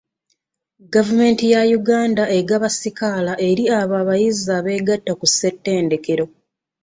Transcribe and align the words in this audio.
Gavumenti 0.93 1.43
ya 1.53 1.61
Uganda 1.79 2.23
egaba 2.39 2.67
sikaala 2.79 3.33
eri 3.49 3.63
abo 3.79 3.93
abayizi 4.01 4.47
abeegatta 4.57 5.11
ku 5.19 5.25
ssettendekero. 5.29 6.25